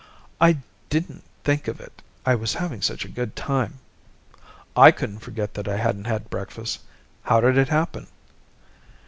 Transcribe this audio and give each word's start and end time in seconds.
"I 0.41 0.57
didn't 0.89 1.21
think 1.43 1.67
of 1.67 1.79
it. 1.79 2.01
I 2.25 2.33
was 2.33 2.55
having 2.55 2.81
such 2.81 3.05
a 3.05 3.07
good 3.07 3.35
time." 3.35 3.77
"I 4.75 4.89
couldn't 4.89 5.19
forget 5.19 5.53
that 5.53 5.67
I 5.67 5.77
hadn't 5.77 6.05
had 6.05 6.31
breakfast. 6.31 6.79
How 7.21 7.39
did 7.39 7.55
it 7.55 7.69
happen?" 7.69 8.07